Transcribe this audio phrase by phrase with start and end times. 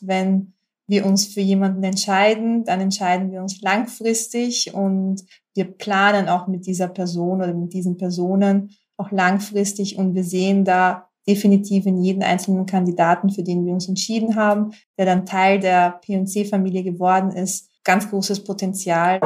[0.00, 0.52] Wenn
[0.86, 6.66] wir uns für jemanden entscheiden, dann entscheiden wir uns langfristig und wir planen auch mit
[6.66, 12.22] dieser Person oder mit diesen Personen auch langfristig und wir sehen da definitiv in jeden
[12.22, 17.70] einzelnen Kandidaten, für den wir uns entschieden haben, der dann Teil der P&C-Familie geworden ist,
[17.82, 19.18] ganz großes Potenzial.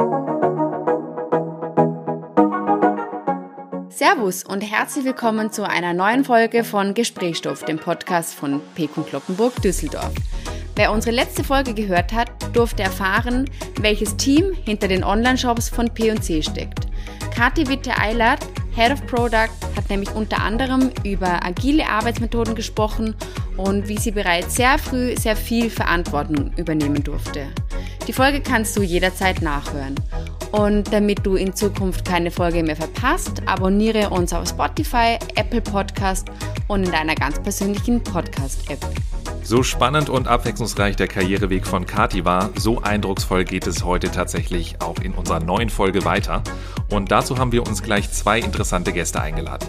[3.89, 9.61] Servus und herzlich willkommen zu einer neuen Folge von Gesprächsstoff, dem Podcast von Pekun Kloppenburg
[9.61, 10.13] Düsseldorf.
[10.75, 16.41] Wer unsere letzte Folge gehört hat, durfte erfahren, welches Team hinter den Online-Shops von P&C
[16.41, 16.87] steckt.
[17.35, 18.39] Kathi Witte-Eilert,
[18.73, 23.15] Head of Product, hat nämlich unter anderem über agile Arbeitsmethoden gesprochen
[23.57, 27.47] und wie sie bereits sehr früh sehr viel Verantwortung übernehmen durfte.
[28.07, 29.95] Die Folge kannst du jederzeit nachhören.
[30.51, 36.27] Und damit du in Zukunft keine Folge mehr verpasst, abonniere uns auf Spotify, Apple Podcast
[36.67, 38.79] und in deiner ganz persönlichen Podcast-App.
[39.43, 44.81] So spannend und abwechslungsreich der Karriereweg von Kati war, so eindrucksvoll geht es heute tatsächlich
[44.81, 46.43] auch in unserer neuen Folge weiter.
[46.89, 49.67] Und dazu haben wir uns gleich zwei interessante Gäste eingeladen.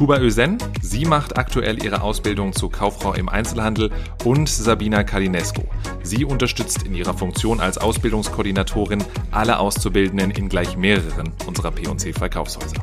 [0.00, 3.90] Tuba Özen, sie macht aktuell ihre Ausbildung zur Kauffrau im Einzelhandel
[4.24, 5.62] und Sabina Kalinesco.
[6.02, 12.82] Sie unterstützt in ihrer Funktion als Ausbildungskoordinatorin alle Auszubildenden in gleich mehreren unserer P&C Verkaufshäuser.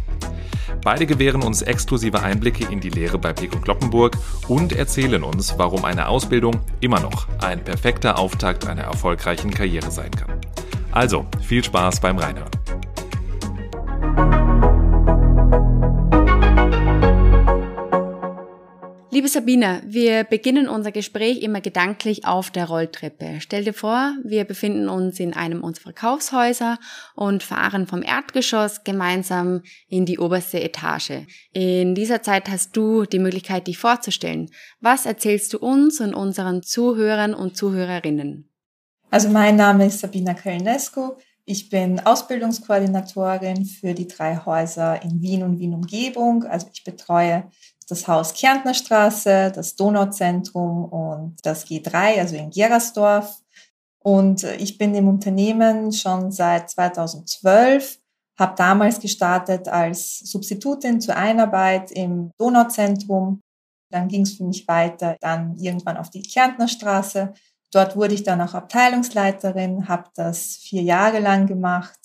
[0.83, 4.15] Beide gewähren uns exklusive Einblicke in die Lehre bei Pico Kloppenburg
[4.47, 10.11] und erzählen uns, warum eine Ausbildung immer noch ein perfekter Auftakt einer erfolgreichen Karriere sein
[10.11, 10.39] kann.
[10.91, 12.51] Also, viel Spaß beim Reinhören.
[19.17, 23.37] Liebe Sabina, wir beginnen unser Gespräch immer gedanklich auf der Rolltreppe.
[23.39, 26.77] Stell dir vor, wir befinden uns in einem unserer Verkaufshäuser
[27.15, 31.25] und fahren vom Erdgeschoss gemeinsam in die oberste Etage.
[31.51, 34.51] In dieser Zeit hast du die Möglichkeit, dich vorzustellen.
[34.81, 38.51] Was erzählst du uns und unseren Zuhörern und Zuhörerinnen?
[39.09, 41.17] Also mein Name ist Sabina Kölnesco.
[41.43, 46.43] Ich bin Ausbildungskoordinatorin für die drei Häuser in Wien und Wien Umgebung.
[46.43, 47.49] Also ich betreue
[47.87, 53.41] das Haus Kärntner Straße, das Donauzentrum und das G3, also in Gerersdorf.
[53.99, 57.99] Und äh, ich bin im Unternehmen schon seit 2012,
[58.37, 63.41] habe damals gestartet als Substitutin zur Einarbeit im Donauzentrum.
[63.89, 67.33] Dann ging es für mich weiter, dann irgendwann auf die Kärntner Straße.
[67.71, 71.97] Dort wurde ich dann auch Abteilungsleiterin, habe das vier Jahre lang gemacht,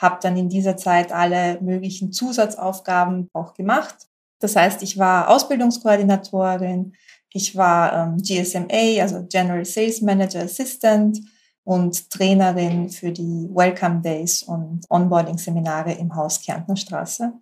[0.00, 4.07] habe dann in dieser Zeit alle möglichen Zusatzaufgaben auch gemacht
[4.40, 6.94] das heißt, ich war Ausbildungskoordinatorin,
[7.32, 11.20] ich war ähm, GSMA, also General Sales Manager Assistant
[11.64, 17.32] und Trainerin für die Welcome Days und Onboarding-Seminare im Haus Kärntner Straße.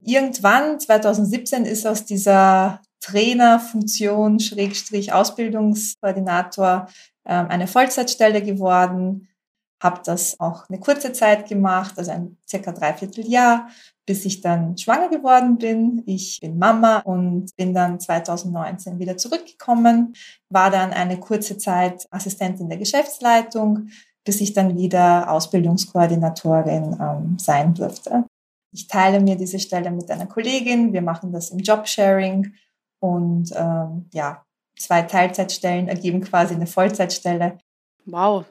[0.00, 6.88] Irgendwann, 2017, ist aus dieser Trainerfunktion, Schrägstrich Ausbildungskoordinator,
[7.26, 9.28] ähm, eine Vollzeitstelle geworden.
[9.80, 13.68] Habe das auch eine kurze Zeit gemacht, also ein circa dreiviertel Jahr
[14.10, 16.02] bis ich dann schwanger geworden bin.
[16.04, 20.14] Ich bin Mama und bin dann 2019 wieder zurückgekommen,
[20.48, 23.88] war dann eine kurze Zeit Assistentin der Geschäftsleitung,
[24.24, 28.24] bis ich dann wieder Ausbildungskoordinatorin ähm, sein durfte.
[28.72, 30.92] Ich teile mir diese Stelle mit einer Kollegin.
[30.92, 32.52] Wir machen das im Jobsharing
[32.98, 34.44] und ähm, ja,
[34.76, 37.58] zwei Teilzeitstellen ergeben quasi eine Vollzeitstelle.
[38.06, 38.44] Wow,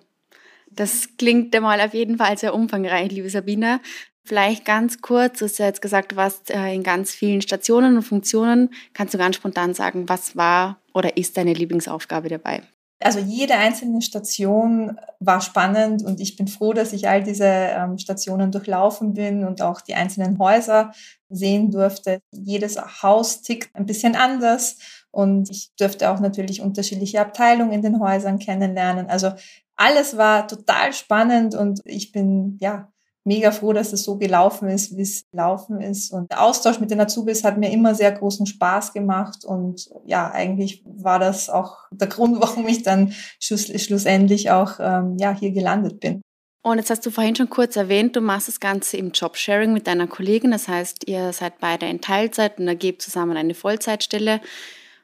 [0.72, 3.80] das klingt einmal auf jeden Fall sehr umfangreich, liebe Sabina.
[4.24, 7.97] Vielleicht ganz kurz, du hast ja jetzt gesagt, du warst äh, in ganz vielen Stationen
[7.97, 8.69] und Funktionen.
[8.94, 12.62] Kannst du ganz spontan sagen, was war oder ist deine Lieblingsaufgabe dabei?
[13.02, 17.97] Also jede einzelne Station war spannend und ich bin froh, dass ich all diese ähm,
[17.97, 20.91] Stationen durchlaufen bin und auch die einzelnen Häuser
[21.30, 22.19] sehen durfte.
[22.34, 24.78] Jedes Haus tickt ein bisschen anders
[25.12, 29.09] und ich durfte auch natürlich unterschiedliche Abteilungen in den Häusern kennenlernen.
[29.09, 29.31] Also
[29.79, 32.91] alles war total spannend und ich bin ja
[33.23, 36.12] mega froh, dass es so gelaufen ist, wie es gelaufen ist.
[36.12, 39.45] Und der Austausch mit den Azubis hat mir immer sehr großen Spaß gemacht.
[39.45, 45.18] Und ja, eigentlich war das auch der Grund, warum ich dann schluss, schlussendlich auch ähm,
[45.18, 46.21] ja, hier gelandet bin.
[46.62, 49.88] Und jetzt hast du vorhin schon kurz erwähnt, du machst das Ganze im Jobsharing mit
[49.88, 50.51] deiner Kollegin.
[50.51, 54.42] Das heißt, ihr seid beide in Teilzeit und ergebt zusammen eine Vollzeitstelle.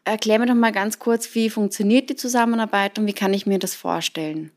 [0.03, 3.57] Erklär mir doch mal ganz kurz, wie funktioniert die Zusammenarbeit und wie kann ich mir
[3.57, 4.51] das vorstellen?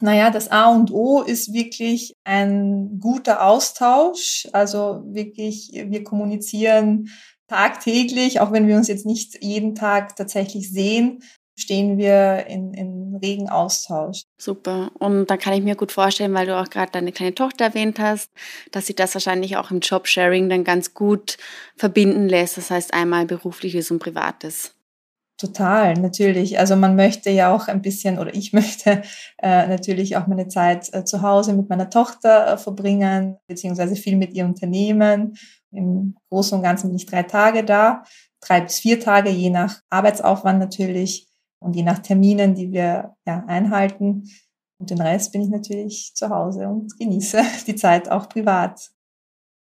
[0.00, 4.48] Naja, das A und O ist wirklich ein guter Austausch.
[4.52, 7.10] Also wirklich, wir kommunizieren
[7.48, 11.22] tagtäglich, auch wenn wir uns jetzt nicht jeden Tag tatsächlich sehen,
[11.56, 14.22] stehen wir in, in regen Austausch.
[14.38, 14.90] Super.
[14.98, 17.98] Und da kann ich mir gut vorstellen, weil du auch gerade deine kleine Tochter erwähnt
[17.98, 18.30] hast,
[18.70, 21.36] dass sie das wahrscheinlich auch im Jobsharing dann ganz gut
[21.76, 22.56] verbinden lässt.
[22.56, 24.74] Das heißt einmal berufliches und privates.
[25.40, 26.58] Total, natürlich.
[26.58, 29.00] Also man möchte ja auch ein bisschen, oder ich möchte
[29.38, 34.16] äh, natürlich auch meine Zeit äh, zu Hause mit meiner Tochter äh, verbringen, beziehungsweise viel
[34.16, 35.38] mit ihr unternehmen.
[35.72, 38.02] Im Großen und Ganzen bin ich drei Tage da,
[38.42, 41.26] drei bis vier Tage, je nach Arbeitsaufwand natürlich
[41.58, 44.24] und je nach Terminen, die wir ja, einhalten.
[44.78, 48.90] Und den Rest bin ich natürlich zu Hause und genieße die Zeit auch privat.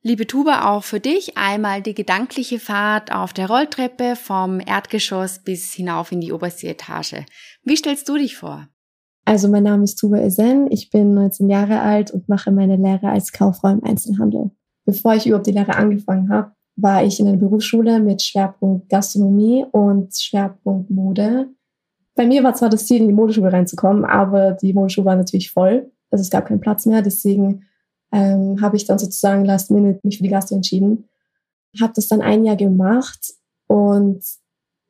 [0.06, 5.72] Liebe Tuba, auch für dich einmal die gedankliche Fahrt auf der Rolltreppe vom Erdgeschoss bis
[5.72, 7.24] hinauf in die oberste Etage.
[7.64, 8.68] Wie stellst du dich vor?
[9.24, 13.08] Also mein Name ist Tuba Esen, ich bin 19 Jahre alt und mache meine Lehre
[13.08, 14.52] als Kauffrau im Einzelhandel.
[14.84, 19.66] Bevor ich überhaupt die Lehre angefangen habe, war ich in einer Berufsschule mit Schwerpunkt Gastronomie
[19.72, 21.48] und Schwerpunkt Mode.
[22.14, 25.50] Bei mir war zwar das Ziel, in die Modeschule reinzukommen, aber die Modeschule war natürlich
[25.50, 25.90] voll.
[26.12, 27.64] Also es gab keinen Platz mehr, deswegen
[28.12, 31.08] ähm, habe ich dann sozusagen last minute mich für die Gastro entschieden.
[31.80, 33.34] Habe das dann ein Jahr gemacht
[33.66, 34.22] und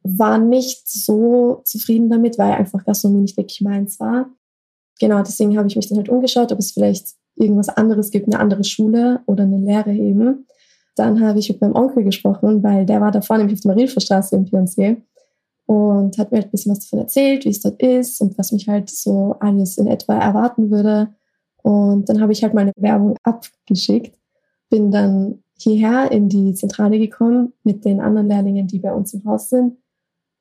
[0.02, 4.30] war nicht so zufrieden damit, weil einfach Gastronomie nicht wirklich meins war.
[5.00, 8.40] Genau, deswegen habe ich mich dann halt umgeschaut, ob es vielleicht irgendwas anderes gibt, eine
[8.40, 10.46] andere Schule oder eine Lehre eben.
[10.94, 13.72] Dann habe ich mit meinem Onkel gesprochen, weil der war da vorne nämlich auf der
[13.72, 15.02] Marienstraße im P&C
[15.66, 18.52] und hat mir halt ein bisschen was davon erzählt, wie es dort ist und was
[18.52, 21.08] mich halt so alles in etwa erwarten würde.
[21.66, 24.16] Und dann habe ich halt meine Werbung abgeschickt,
[24.70, 29.24] bin dann hierher in die Zentrale gekommen mit den anderen Lehrlingen, die bei uns im
[29.24, 29.76] Haus sind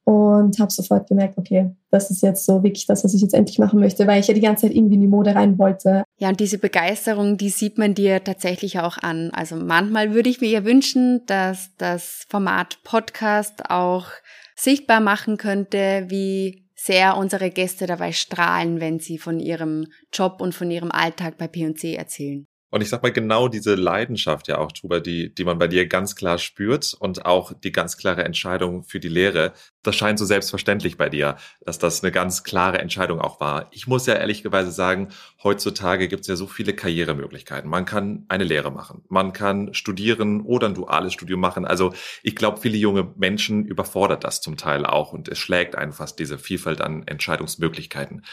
[0.03, 3.57] und habe sofort gemerkt, okay, das ist jetzt so wirklich das, was ich jetzt endlich
[3.57, 6.03] machen möchte, weil ich ja die ganze Zeit irgendwie in die Mode rein wollte.
[6.19, 9.31] Ja, und diese Begeisterung, die sieht man dir tatsächlich auch an.
[9.33, 14.09] Also manchmal würde ich mir ja wünschen, dass das Format Podcast auch
[14.55, 20.53] sichtbar machen könnte, wie sehr unsere Gäste dabei strahlen, wenn sie von ihrem Job und
[20.53, 22.45] von ihrem Alltag bei P&C erzählen.
[22.71, 25.87] Und ich sag mal, genau diese Leidenschaft ja auch, Tuba, die, die man bei dir
[25.87, 29.53] ganz klar spürt und auch die ganz klare Entscheidung für die Lehre,
[29.83, 33.67] das scheint so selbstverständlich bei dir, dass das eine ganz klare Entscheidung auch war.
[33.71, 35.09] Ich muss ja ehrlicherweise sagen,
[35.43, 37.69] heutzutage gibt es ja so viele Karrieremöglichkeiten.
[37.69, 41.65] Man kann eine Lehre machen, man kann studieren oder ein duales Studium machen.
[41.65, 46.11] Also ich glaube, viele junge Menschen überfordert das zum Teil auch und es schlägt einfach
[46.11, 48.23] diese Vielfalt an Entscheidungsmöglichkeiten.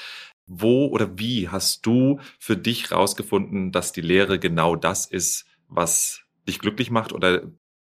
[0.55, 6.21] Wo oder wie hast du für dich rausgefunden, dass die Lehre genau das ist, was
[6.47, 7.51] dich glücklich macht oder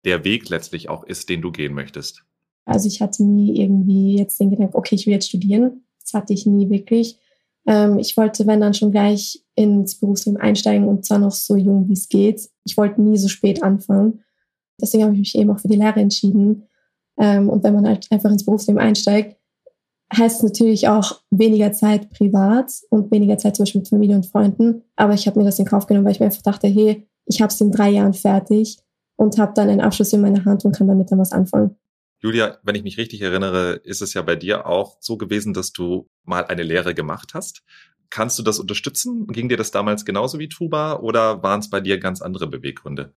[0.06, 2.24] der Weg letztlich auch ist, den du gehen möchtest?
[2.66, 5.86] Also ich hatte nie irgendwie jetzt den Gedanken, okay, ich will jetzt studieren.
[6.02, 7.18] Das hatte ich nie wirklich.
[7.66, 11.88] Ähm, ich wollte, wenn dann schon gleich ins Berufsleben einsteigen und zwar noch so jung,
[11.88, 12.50] wie es geht.
[12.66, 14.24] Ich wollte nie so spät anfangen.
[14.82, 16.64] Deswegen habe ich mich eben auch für die Lehre entschieden.
[17.18, 19.37] Ähm, und wenn man halt einfach ins Berufsleben einsteigt,
[20.16, 24.84] heißt natürlich auch weniger Zeit privat und weniger Zeit zum Beispiel mit Familie und Freunden.
[24.96, 27.42] Aber ich habe mir das in Kauf genommen, weil ich mir einfach dachte, hey, ich
[27.42, 28.78] habe es in drei Jahren fertig
[29.18, 31.76] und habe dann einen Abschluss in meiner Hand und kann damit dann was anfangen.
[32.20, 35.72] Julia, wenn ich mich richtig erinnere, ist es ja bei dir auch so gewesen, dass
[35.72, 37.64] du mal eine Lehre gemacht hast.
[38.10, 39.28] Kannst du das unterstützen?
[39.28, 43.14] Ging dir das damals genauso wie Tuba oder waren es bei dir ganz andere Beweggründe?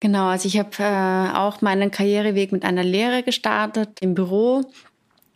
[0.00, 4.62] Genau, also ich habe äh, auch meinen Karriereweg mit einer Lehre gestartet im Büro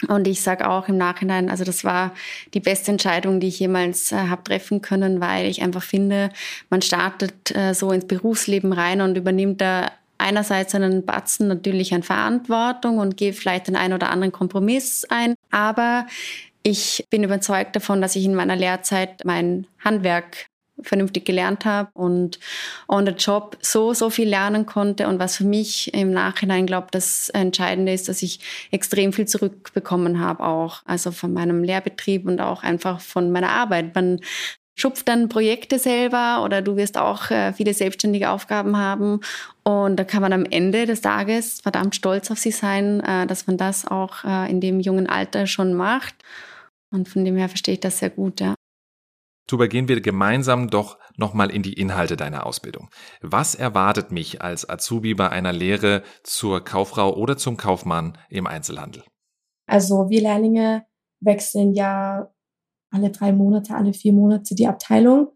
[0.09, 2.13] und ich sage auch im Nachhinein, also das war
[2.55, 6.31] die beste Entscheidung, die ich jemals äh, habe treffen können, weil ich einfach finde,
[6.71, 12.03] man startet äh, so ins Berufsleben rein und übernimmt da einerseits einen Batzen natürlich an
[12.03, 16.07] Verantwortung und geht vielleicht den einen oder anderen Kompromiss ein, aber
[16.63, 20.47] ich bin überzeugt davon, dass ich in meiner Lehrzeit mein Handwerk
[20.83, 22.39] vernünftig gelernt habe und
[22.89, 25.09] on the job so, so viel lernen konnte.
[25.09, 30.21] Und was für mich im Nachhinein, glaube das Entscheidende ist, dass ich extrem viel zurückbekommen
[30.21, 30.83] habe auch.
[30.85, 33.95] Also von meinem Lehrbetrieb und auch einfach von meiner Arbeit.
[33.95, 34.21] Man
[34.75, 39.21] schupft dann Projekte selber oder du wirst auch äh, viele selbstständige Aufgaben haben.
[39.65, 43.47] Und da kann man am Ende des Tages verdammt stolz auf sich sein, äh, dass
[43.47, 46.15] man das auch äh, in dem jungen Alter schon macht.
[46.91, 48.55] Und von dem her verstehe ich das sehr gut, ja.
[49.53, 52.89] Tuba, gehen wir gemeinsam doch nochmal in die Inhalte deiner Ausbildung.
[53.21, 59.03] Was erwartet mich als Azubi bei einer Lehre zur Kauffrau oder zum Kaufmann im Einzelhandel?
[59.67, 60.87] Also wir Lehrlinge
[61.21, 62.31] wechseln ja
[62.91, 65.29] alle drei Monate, alle vier Monate die Abteilung.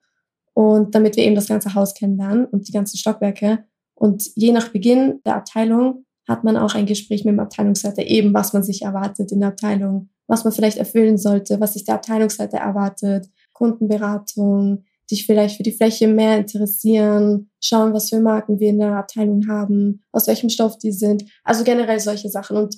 [0.54, 3.66] Und damit wir eben das ganze Haus kennenlernen und die ganzen Stockwerke.
[3.92, 8.32] Und je nach Beginn der Abteilung hat man auch ein Gespräch mit dem Abteilungsleiter, eben
[8.32, 11.96] was man sich erwartet in der Abteilung, was man vielleicht erfüllen sollte, was sich der
[11.96, 18.70] Abteilungsleiter erwartet, Kundenberatung, dich vielleicht für die Fläche mehr interessieren, schauen, was für Marken wir
[18.70, 21.24] in der Abteilung haben, aus welchem Stoff die sind.
[21.44, 22.56] Also generell solche Sachen.
[22.56, 22.76] Und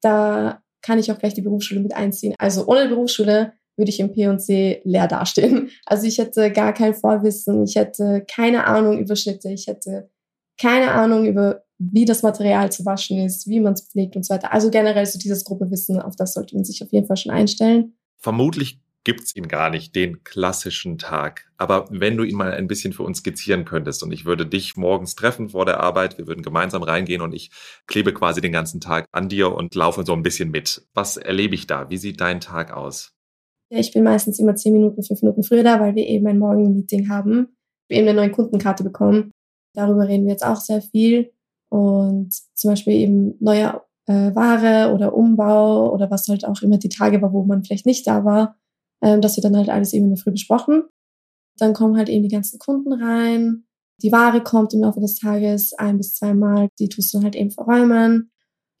[0.00, 2.34] da kann ich auch gleich die Berufsschule mit einziehen.
[2.38, 5.70] Also ohne Berufsschule würde ich im P&C leer dastehen.
[5.86, 10.10] Also ich hätte gar kein Vorwissen, ich hätte keine Ahnung über Schnitte, ich hätte
[10.58, 14.34] keine Ahnung über wie das Material zu waschen ist, wie man es pflegt und so
[14.34, 14.52] weiter.
[14.52, 17.94] Also generell so dieses Gruppewissen, auf das sollte man sich auf jeden Fall schon einstellen.
[18.18, 21.50] Vermutlich gibt's ihn gar nicht, den klassischen Tag.
[21.56, 24.76] Aber wenn du ihn mal ein bisschen für uns skizzieren könntest und ich würde dich
[24.76, 27.50] morgens treffen vor der Arbeit, wir würden gemeinsam reingehen und ich
[27.86, 30.86] klebe quasi den ganzen Tag an dir und laufe so ein bisschen mit.
[30.94, 31.88] Was erlebe ich da?
[31.90, 33.12] Wie sieht dein Tag aus?
[33.72, 36.38] Ja, ich bin meistens immer zehn Minuten, fünf Minuten früher da, weil wir eben ein
[36.38, 37.56] Morgenmeeting haben.
[37.88, 39.30] Wir eben eine neue Kundenkarte bekommen.
[39.74, 41.32] Darüber reden wir jetzt auch sehr viel.
[41.70, 46.88] Und zum Beispiel eben neue äh, Ware oder Umbau oder was halt auch immer die
[46.88, 48.56] Tage war, wo man vielleicht nicht da war
[49.02, 50.84] ähm, das wird dann halt alles eben in der Früh besprochen.
[51.58, 53.64] Dann kommen halt eben die ganzen Kunden rein.
[54.02, 56.68] Die Ware kommt im Laufe des Tages ein bis zweimal.
[56.78, 58.30] Die tust du halt eben verräumen.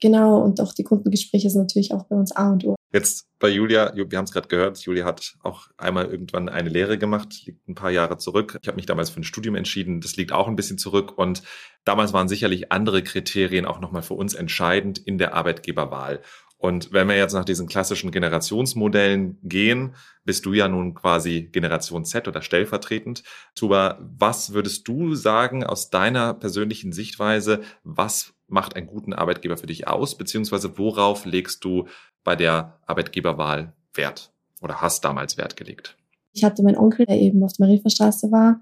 [0.00, 2.74] Genau, und auch die Kundengespräche sind natürlich auch bei uns A und O.
[2.92, 6.98] Jetzt bei Julia, wir haben es gerade gehört, Julia hat auch einmal irgendwann eine Lehre
[6.98, 8.58] gemacht, liegt ein paar Jahre zurück.
[8.62, 11.16] Ich habe mich damals für ein Studium entschieden, das liegt auch ein bisschen zurück.
[11.18, 11.42] Und
[11.84, 16.22] damals waren sicherlich andere Kriterien auch nochmal für uns entscheidend in der Arbeitgeberwahl.
[16.60, 19.94] Und wenn wir jetzt nach diesen klassischen Generationsmodellen gehen,
[20.26, 23.22] bist du ja nun quasi Generation Z oder stellvertretend.
[23.54, 29.68] Tuba, was würdest du sagen aus deiner persönlichen Sichtweise, was macht einen guten Arbeitgeber für
[29.68, 31.86] dich aus, beziehungsweise worauf legst du
[32.24, 35.96] bei der Arbeitgeberwahl Wert oder hast damals Wert gelegt?
[36.32, 38.60] Ich hatte meinen Onkel, der eben auf der Marienstraße war.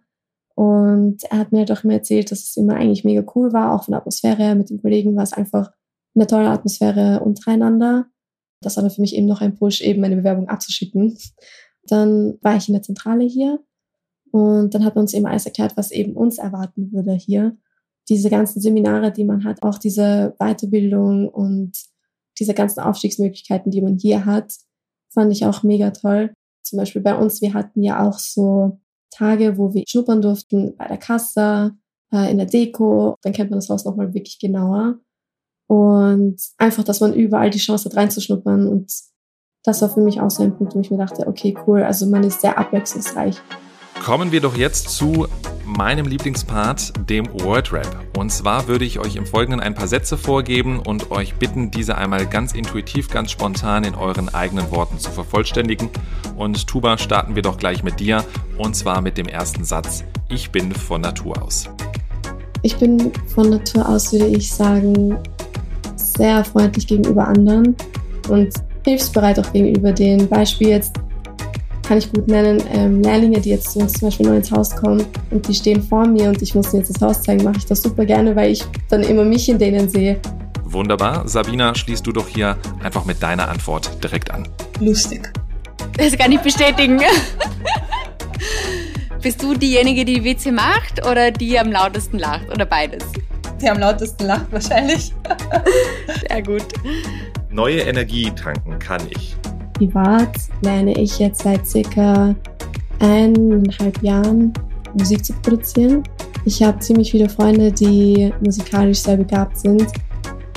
[0.54, 3.84] Und er hat mir doch immer erzählt, dass es immer eigentlich mega cool war, auch
[3.84, 4.54] von der Atmosphäre.
[4.54, 5.72] Mit den Kollegen war es einfach
[6.18, 8.06] eine tolle Atmosphäre untereinander.
[8.60, 11.16] Das war für mich eben noch ein Push, eben meine Bewerbung abzuschicken.
[11.84, 13.60] Dann war ich in der Zentrale hier
[14.30, 17.56] und dann hat man uns eben alles erklärt, was eben uns erwarten würde hier.
[18.08, 21.72] Diese ganzen Seminare, die man hat, auch diese Weiterbildung und
[22.38, 24.54] diese ganzen Aufstiegsmöglichkeiten, die man hier hat,
[25.12, 26.32] fand ich auch mega toll.
[26.62, 28.78] Zum Beispiel bei uns, wir hatten ja auch so
[29.10, 31.76] Tage, wo wir schnuppern durften bei der Kasse,
[32.12, 33.16] äh, in der Deko.
[33.22, 34.98] Dann kennt man das Haus nochmal wirklich genauer.
[35.68, 38.66] Und einfach, dass man überall die Chance hat reinzuschnuppern.
[38.66, 38.90] Und
[39.64, 42.06] das war für mich auch so ein Punkt, wo ich mir dachte, okay, cool, also
[42.06, 43.36] man ist sehr abwechslungsreich.
[44.02, 45.26] Kommen wir doch jetzt zu
[45.66, 48.16] meinem Lieblingspart, dem Wordrap.
[48.16, 51.98] Und zwar würde ich euch im Folgenden ein paar Sätze vorgeben und euch bitten, diese
[51.98, 55.90] einmal ganz intuitiv, ganz spontan in euren eigenen Worten zu vervollständigen.
[56.36, 58.24] Und Tuba, starten wir doch gleich mit dir.
[58.56, 60.04] Und zwar mit dem ersten Satz.
[60.30, 61.68] Ich bin von Natur aus.
[62.62, 65.18] Ich bin von Natur aus, würde ich sagen,
[66.18, 67.74] sehr freundlich gegenüber anderen
[68.28, 68.52] und
[68.84, 70.28] hilfsbereit auch gegenüber denen.
[70.28, 70.94] Beispiel jetzt
[71.86, 74.76] kann ich gut nennen, ähm, Lehrlinge, die jetzt zu uns zum Beispiel neu ins Haus
[74.76, 77.56] kommen und die stehen vor mir und ich muss ihnen jetzt das Haus zeigen, mache
[77.56, 80.20] ich das super gerne, weil ich dann immer mich in denen sehe.
[80.64, 81.26] Wunderbar.
[81.26, 84.46] Sabina, schließt du doch hier einfach mit deiner Antwort direkt an.
[84.80, 85.32] Lustig.
[85.96, 87.00] Das kann ich bestätigen.
[89.22, 93.02] Bist du diejenige, die WC macht oder die am lautesten lacht oder beides?
[93.60, 95.14] Die am lautesten lacht wahrscheinlich.
[96.28, 96.66] Sehr gut.
[97.50, 99.36] Neue Energie tanken kann ich.
[99.74, 102.34] Privat lerne ich jetzt seit circa
[103.00, 104.52] eineinhalb Jahren
[104.94, 106.02] Musik zu produzieren.
[106.44, 109.86] Ich habe ziemlich viele Freunde, die musikalisch sehr begabt sind.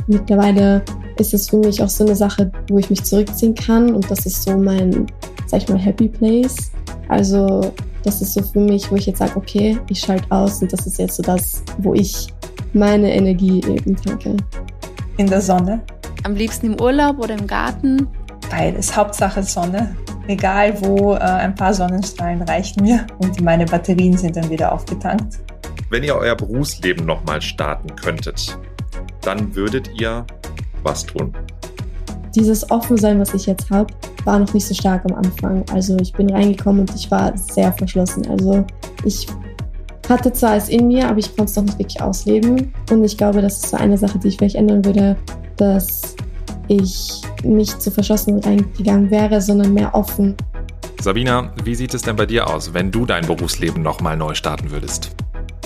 [0.07, 0.83] Mittlerweile
[1.17, 4.25] ist es für mich auch so eine Sache, wo ich mich zurückziehen kann und das
[4.25, 5.07] ist so mein,
[5.47, 6.71] sag ich mal, Happy Place.
[7.07, 7.71] Also
[8.03, 10.87] das ist so für mich, wo ich jetzt sage, okay, ich schalte aus und das
[10.87, 12.27] ist jetzt so das, wo ich
[12.73, 14.37] meine Energie eben tanke.
[15.17, 15.81] In der Sonne.
[16.23, 18.07] Am liebsten im Urlaub oder im Garten?
[18.49, 18.95] Beides.
[18.95, 19.95] Hauptsache Sonne.
[20.27, 25.39] Egal wo, äh, ein paar Sonnenstrahlen reichen mir und meine Batterien sind dann wieder aufgetankt.
[25.89, 28.57] Wenn ihr euer Berufsleben nochmal starten könntet,
[29.21, 30.25] dann würdet ihr
[30.83, 31.33] was tun?
[32.35, 33.93] Dieses Offensein, was ich jetzt habe,
[34.23, 35.65] war noch nicht so stark am Anfang.
[35.71, 38.25] Also ich bin reingekommen und ich war sehr verschlossen.
[38.29, 38.65] Also
[39.03, 39.27] ich
[40.11, 42.73] hatte zwar es in mir, aber ich konnte es noch nicht wirklich ausleben.
[42.91, 45.15] Und ich glaube, das ist so eine Sache, die ich vielleicht ändern würde,
[45.55, 46.15] dass
[46.67, 50.35] ich nicht zu verschlossen reingegangen wäre, sondern mehr offen.
[51.01, 54.69] Sabina, wie sieht es denn bei dir aus, wenn du dein Berufsleben nochmal neu starten
[54.69, 55.15] würdest?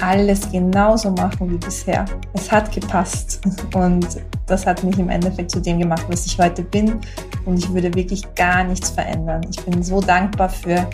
[0.01, 2.05] Alles genauso machen wie bisher.
[2.33, 3.41] Es hat gepasst
[3.73, 4.07] und
[4.45, 6.99] das hat mich im Endeffekt zu dem gemacht, was ich heute bin.
[7.45, 9.41] Und ich würde wirklich gar nichts verändern.
[9.49, 10.87] Ich bin so dankbar für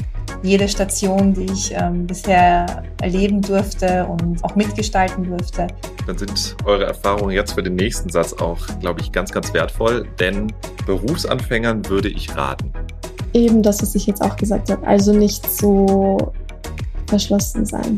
[0.43, 5.67] jede Station, die ich ähm, bisher erleben durfte und auch mitgestalten durfte.
[6.07, 10.07] Dann sind eure Erfahrungen jetzt für den nächsten Satz auch, glaube ich, ganz, ganz wertvoll,
[10.19, 10.51] denn
[10.85, 12.73] Berufsanfängern würde ich raten.
[13.33, 14.85] Eben das, was ich jetzt auch gesagt habe.
[14.85, 16.33] Also nicht so
[17.07, 17.97] verschlossen sein.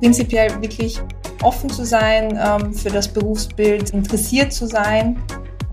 [0.00, 1.00] Prinzipiell wirklich
[1.42, 5.18] offen zu sein ähm, für das Berufsbild, interessiert zu sein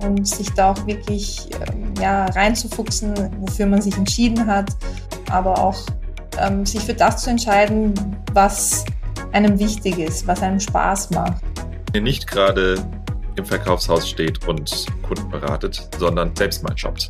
[0.01, 4.70] und sich da auch wirklich ähm, ja, reinzufuchsen, wofür man sich entschieden hat
[5.29, 5.79] aber auch
[6.39, 7.93] ähm, sich für das zu entscheiden,
[8.33, 8.86] was
[9.31, 11.41] einem wichtig ist, was einem Spaß macht.
[11.93, 12.75] ihr nicht gerade
[13.36, 17.09] im Verkaufshaus steht und Kunden beratet, sondern selbst mal shoppt.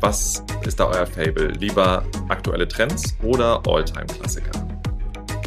[0.00, 1.48] Was ist da euer Fable?
[1.58, 4.50] Lieber aktuelle Trends oder Alltime-Klassiker?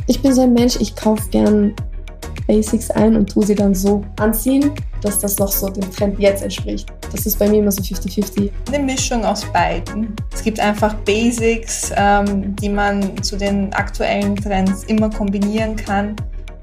[0.08, 1.76] Ich bin so ein Mensch, ich kaufe gern
[2.48, 6.42] Basics ein und tue sie dann so anziehen, dass das noch so dem Trend jetzt
[6.42, 6.92] entspricht.
[7.12, 8.52] Das ist bei mir immer so 50-50.
[8.68, 10.14] Eine Mischung aus beiden.
[10.34, 16.16] Es gibt einfach Basics, ähm, die man zu den aktuellen Trends immer kombinieren kann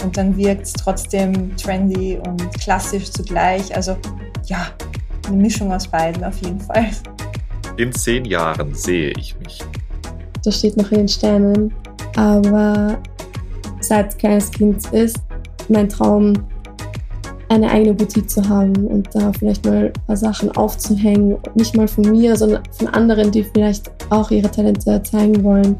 [0.04, 3.74] und dann wirkt es trotzdem trendy und klassisch zugleich.
[3.74, 3.96] Also
[4.44, 4.68] ja,
[5.26, 6.90] eine Mischung aus beiden auf jeden Fall.
[7.76, 9.62] In zehn Jahren sehe ich mich.
[10.44, 11.74] Das steht noch in den Sternen.
[12.14, 12.98] Aber
[13.80, 15.18] seit kleines Kind ist
[15.68, 16.34] mein Traum,
[17.48, 21.36] eine eigene Boutique zu haben und da vielleicht mal ein paar Sachen aufzuhängen.
[21.54, 25.76] Nicht mal von mir, sondern von anderen, die vielleicht auch ihre Talente zeigen wollen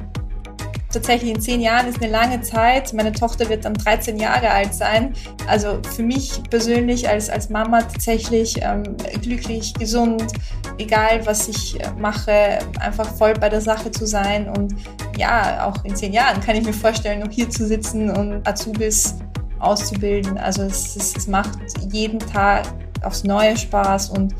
[0.96, 2.92] tatsächlich in zehn Jahren ist eine lange Zeit.
[2.94, 5.12] Meine Tochter wird dann 13 Jahre alt sein.
[5.46, 10.32] Also für mich persönlich als, als Mama tatsächlich ähm, glücklich, gesund,
[10.78, 14.48] egal was ich äh, mache, einfach voll bei der Sache zu sein.
[14.48, 14.74] Und
[15.18, 19.16] ja, auch in zehn Jahren kann ich mir vorstellen, noch hier zu sitzen und Azubis
[19.58, 20.38] auszubilden.
[20.38, 21.58] Also es, es, es macht
[21.90, 22.66] jeden Tag
[23.02, 24.34] aufs Neue Spaß und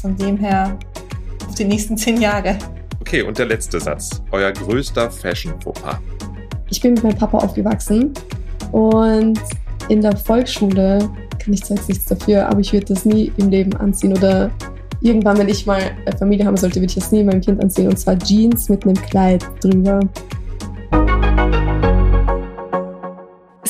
[0.00, 0.76] von dem her
[1.48, 2.58] auf die nächsten zehn Jahre.
[3.00, 4.22] Okay, und der letzte Satz.
[4.30, 5.98] Euer größter Fashion-Fauxpas.
[6.70, 8.14] Ich bin mit meinem Papa aufgewachsen
[8.70, 9.38] und
[9.88, 13.50] in der Volksschule kann ich zwar jetzt nichts dafür, aber ich würde das nie im
[13.50, 14.50] Leben anziehen oder
[15.02, 17.88] irgendwann, wenn ich mal eine Familie haben sollte, würde ich das nie meinem Kind anziehen
[17.88, 20.00] und zwar Jeans mit einem Kleid drüber.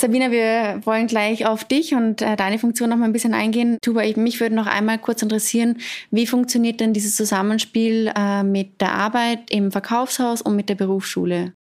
[0.02, 3.78] Sabina, wir wollen gleich auf dich und äh, deine Funktion noch mal ein bisschen eingehen.
[3.82, 5.78] Tuba, ich, mich würde noch einmal kurz interessieren,
[6.10, 11.54] wie funktioniert denn dieses Zusammenspiel äh, mit der Arbeit im Verkaufshaus und mit der Berufsschule?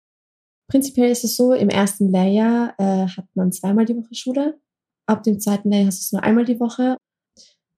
[0.71, 4.61] Prinzipiell ist es so, im ersten Lehrjahr äh, hat man zweimal die Woche Schule.
[5.09, 6.97] Ab dem zweiten Lehrjahr hast du es nur einmal die Woche.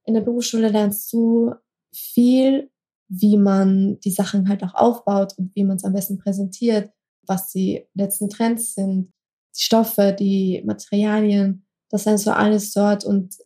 [0.05, 1.55] In der Berufsschule lernst du
[1.95, 2.71] viel,
[3.09, 6.91] wie man die Sachen halt auch aufbaut und wie man es am besten präsentiert,
[7.27, 9.11] was die letzten Trends sind,
[9.57, 13.37] die Stoffe, die Materialien, das ist so alles dort und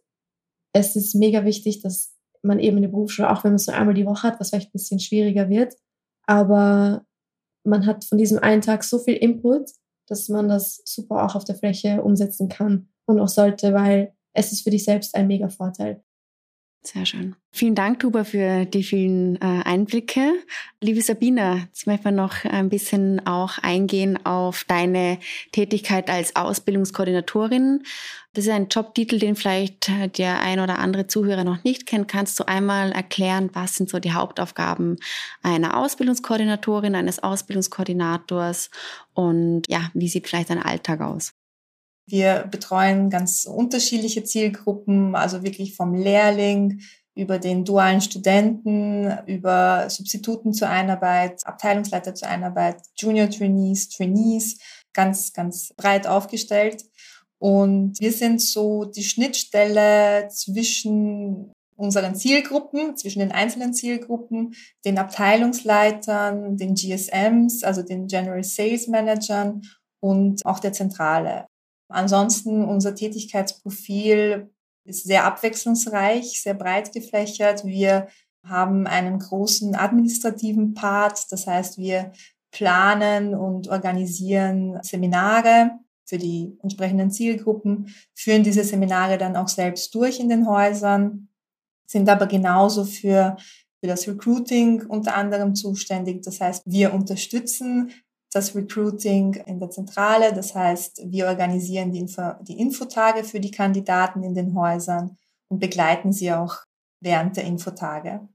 [0.72, 3.76] es ist mega wichtig, dass man eben in der Berufsschule, auch wenn man es nur
[3.76, 5.74] einmal die Woche hat, was vielleicht ein bisschen schwieriger wird,
[6.26, 7.06] aber
[7.64, 9.70] man hat von diesem einen Tag so viel Input,
[10.06, 14.52] dass man das super auch auf der Fläche umsetzen kann und auch sollte, weil es
[14.52, 16.02] ist für dich selbst ein mega Vorteil.
[16.86, 17.34] Sehr schön.
[17.50, 20.34] Vielen Dank, Tuba, für die vielen äh, Einblicke.
[20.82, 25.18] Liebe Sabina, jetzt möchten wir noch ein bisschen auch eingehen auf deine
[25.52, 27.84] Tätigkeit als Ausbildungskoordinatorin.
[28.34, 32.06] Das ist ein Jobtitel, den vielleicht der ein oder andere Zuhörer noch nicht kennt.
[32.08, 34.96] Kannst du einmal erklären, was sind so die Hauptaufgaben
[35.42, 38.70] einer Ausbildungskoordinatorin, eines Ausbildungskoordinators
[39.14, 41.32] und ja, wie sieht vielleicht dein Alltag aus?
[42.06, 46.80] Wir betreuen ganz unterschiedliche Zielgruppen, also wirklich vom Lehrling
[47.14, 54.58] über den dualen Studenten, über Substituten zur Einarbeit, Abteilungsleiter zur Einarbeit, Junior Trainees, Trainees,
[54.92, 56.84] ganz, ganz breit aufgestellt.
[57.38, 66.56] Und wir sind so die Schnittstelle zwischen unseren Zielgruppen, zwischen den einzelnen Zielgruppen, den Abteilungsleitern,
[66.56, 69.62] den GSMs, also den General Sales Managern
[70.00, 71.46] und auch der Zentrale.
[71.88, 74.50] Ansonsten unser Tätigkeitsprofil
[74.84, 77.64] ist sehr abwechslungsreich, sehr breit gefächert.
[77.64, 78.08] Wir
[78.44, 82.12] haben einen großen administrativen Part, das heißt, wir
[82.50, 85.72] planen und organisieren Seminare
[86.06, 91.28] für die entsprechenden Zielgruppen, führen diese Seminare dann auch selbst durch in den Häusern,
[91.86, 93.36] sind aber genauso für,
[93.80, 96.22] für das Recruiting unter anderem zuständig.
[96.22, 97.90] Das heißt, wir unterstützen
[98.34, 100.32] das Recruiting in der Zentrale.
[100.32, 105.16] Das heißt, wir organisieren die, Info die Infotage für die Kandidaten in den Häusern
[105.48, 106.56] und begleiten sie auch
[107.00, 108.28] während der Infotage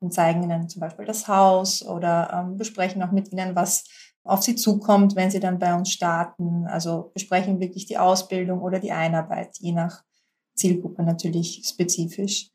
[0.00, 3.84] und zeigen ihnen zum Beispiel das Haus oder ähm, besprechen auch mit ihnen, was
[4.24, 6.66] auf sie zukommt, wenn sie dann bei uns starten.
[6.66, 10.02] Also besprechen wirklich die Ausbildung oder die Einarbeit, je nach
[10.56, 12.50] Zielgruppe natürlich spezifisch.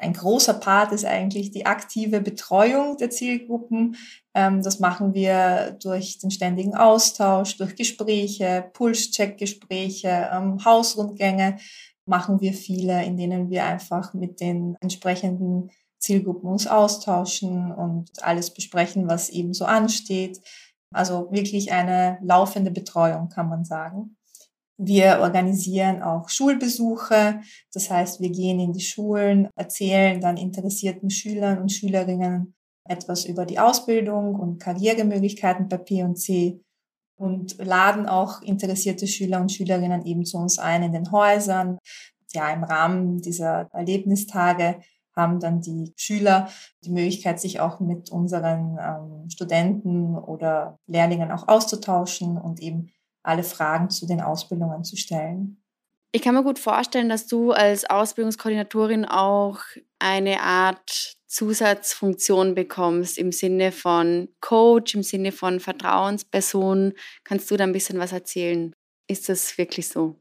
[0.00, 3.96] Ein großer Part ist eigentlich die aktive Betreuung der Zielgruppen.
[4.34, 11.58] Ähm, das machen wir durch den ständigen Austausch, durch Gespräche, Pulscheck-Gespräche, ähm, Hausrundgänge
[12.06, 18.52] machen wir viele, in denen wir einfach mit den entsprechenden Zielgruppen uns austauschen und alles
[18.52, 20.40] besprechen, was eben so ansteht.
[20.92, 24.16] Also wirklich eine laufende Betreuung, kann man sagen.
[24.82, 27.42] Wir organisieren auch Schulbesuche.
[27.74, 32.54] Das heißt, wir gehen in die Schulen, erzählen dann interessierten Schülern und Schülerinnen
[32.88, 36.62] etwas über die Ausbildung und Karrieremöglichkeiten bei P&C
[37.18, 41.78] und laden auch interessierte Schüler und Schülerinnen eben zu uns ein in den Häusern,
[42.32, 44.80] ja, im Rahmen dieser Erlebnistage
[45.14, 46.48] haben dann die Schüler
[46.84, 52.90] die Möglichkeit, sich auch mit unseren ähm, Studenten oder Lehrlingen auch auszutauschen und eben
[53.22, 55.62] alle Fragen zu den Ausbildungen zu stellen.
[56.12, 59.60] Ich kann mir gut vorstellen, dass du als Ausbildungskoordinatorin auch
[60.00, 66.94] eine Art Zusatzfunktion bekommst im Sinne von Coach, im Sinne von Vertrauensperson.
[67.22, 68.72] Kannst du da ein bisschen was erzählen?
[69.06, 70.16] Ist das wirklich so?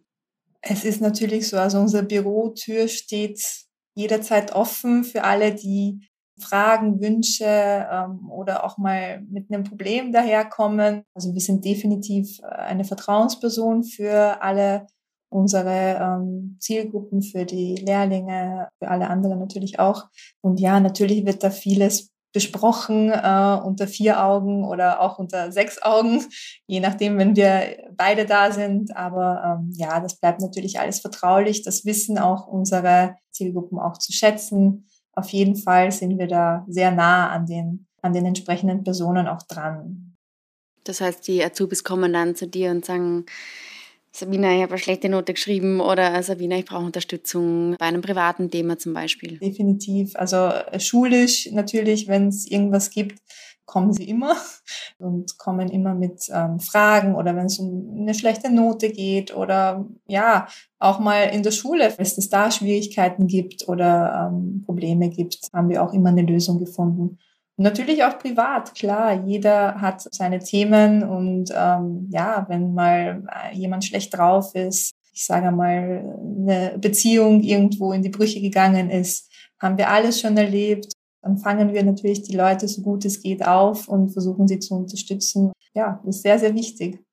[0.61, 3.41] Es ist natürlich so, also unsere Bürotür steht
[3.95, 6.07] jederzeit offen für alle, die
[6.39, 11.03] Fragen, Wünsche ähm, oder auch mal mit einem Problem daherkommen.
[11.13, 14.87] Also wir sind definitiv äh, eine Vertrauensperson für alle
[15.29, 20.07] unsere ähm, Zielgruppen, für die Lehrlinge, für alle anderen natürlich auch.
[20.41, 25.81] Und ja, natürlich wird da vieles besprochen äh, unter vier Augen oder auch unter sechs
[25.81, 26.25] Augen,
[26.67, 28.95] je nachdem, wenn wir beide da sind.
[28.95, 31.63] Aber ähm, ja, das bleibt natürlich alles vertraulich.
[31.63, 34.85] Das wissen auch unsere Zielgruppen auch zu schätzen.
[35.19, 39.43] Auf jeden Fall sind wir da sehr nah an den, an den entsprechenden Personen auch
[39.43, 40.15] dran.
[40.85, 43.25] Das heißt, die Azubis kommen dann zu dir und sagen,
[44.13, 48.49] Sabina, ich habe eine schlechte Note geschrieben oder Sabina, ich brauche Unterstützung bei einem privaten
[48.49, 49.37] Thema zum Beispiel.
[49.39, 50.15] Definitiv.
[50.15, 53.19] Also äh, schulisch natürlich, wenn es irgendwas gibt,
[53.69, 54.35] kommen sie immer
[54.97, 59.85] und kommen immer mit ähm, Fragen oder wenn es um eine schlechte Note geht oder
[60.07, 60.47] ja,
[60.79, 65.69] auch mal in der Schule, wenn es da Schwierigkeiten gibt oder ähm, Probleme gibt, haben
[65.69, 67.19] wir auch immer eine Lösung gefunden.
[67.57, 69.25] Natürlich auch privat, klar.
[69.25, 75.51] Jeder hat seine Themen und ähm, ja, wenn mal jemand schlecht drauf ist, ich sage
[75.51, 79.29] mal, eine Beziehung irgendwo in die Brüche gegangen ist,
[79.59, 80.93] haben wir alles schon erlebt.
[81.21, 84.75] Dann fangen wir natürlich die Leute so gut es geht auf und versuchen sie zu
[84.75, 85.51] unterstützen.
[85.73, 87.03] Ja, das ist sehr, sehr wichtig.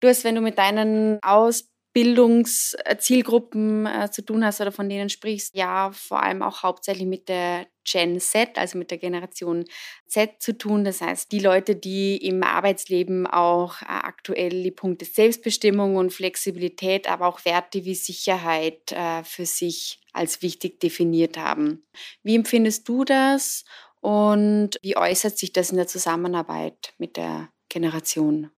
[0.00, 5.08] Du hast, wenn du mit deinen Aus Bildungszielgruppen äh, zu tun hast oder von denen
[5.08, 9.64] sprichst, ja, vor allem auch hauptsächlich mit der Gen Z, also mit der Generation
[10.06, 10.84] Z zu tun.
[10.84, 17.08] Das heißt, die Leute, die im Arbeitsleben auch äh, aktuell die Punkte Selbstbestimmung und Flexibilität,
[17.08, 21.86] aber auch Werte wie Sicherheit äh, für sich als wichtig definiert haben.
[22.22, 23.64] Wie empfindest du das
[24.02, 28.50] und wie äußert sich das in der Zusammenarbeit mit der Generation?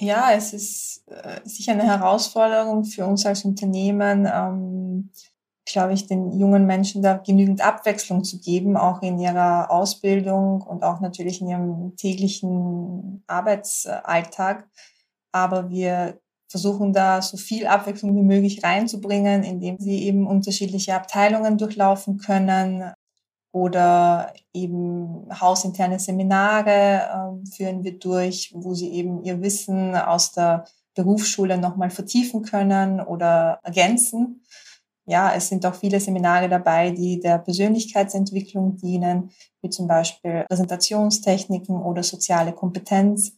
[0.00, 5.10] Ja, es ist äh, sicher eine Herausforderung für uns als Unternehmen, ähm,
[5.66, 10.84] glaube ich, den jungen Menschen da genügend Abwechslung zu geben, auch in ihrer Ausbildung und
[10.84, 14.66] auch natürlich in ihrem täglichen Arbeitsalltag.
[15.32, 21.58] Aber wir versuchen da so viel Abwechslung wie möglich reinzubringen, indem sie eben unterschiedliche Abteilungen
[21.58, 22.90] durchlaufen können,
[23.52, 26.70] oder eben hausinterne Seminare
[27.42, 33.00] äh, führen wir durch, wo sie eben ihr Wissen aus der Berufsschule nochmal vertiefen können
[33.00, 34.42] oder ergänzen.
[35.06, 41.82] Ja, es sind auch viele Seminare dabei, die der Persönlichkeitsentwicklung dienen, wie zum Beispiel Präsentationstechniken
[41.82, 43.32] oder soziale Kompetenz.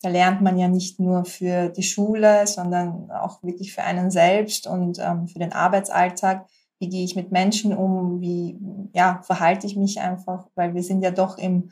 [0.00, 4.66] Da lernt man ja nicht nur für die Schule, sondern auch wirklich für einen selbst
[4.66, 6.46] und ähm, für den Arbeitsalltag
[6.78, 8.58] wie gehe ich mit Menschen um, wie
[8.92, 11.70] ja, verhalte ich mich einfach, weil wir sind ja doch im